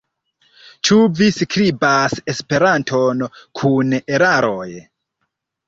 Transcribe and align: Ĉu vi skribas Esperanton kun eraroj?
Ĉu 0.87 0.95
vi 1.19 1.27
skribas 1.35 2.17
Esperanton 2.35 3.23
kun 3.63 3.95
eraroj? 4.01 4.69